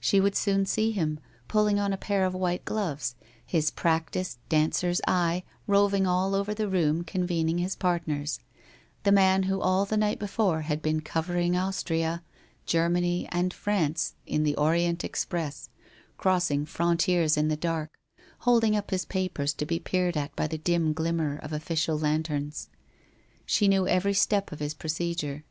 [0.00, 3.14] She would soon see him, pulling on a pair of white gloves,
[3.46, 8.40] his practised dancer's eye roving all over the room convening his partners,
[9.04, 12.24] the man who all the night before had been covering Austria,
[12.66, 15.68] Germany and France in the Orient express,
[16.18, 17.96] crossing fron tiers in the dark,
[18.40, 22.68] holding up his papers to be peered at by the dim glimmer of official lanterns.
[23.46, 25.44] She knew every step of his procedure.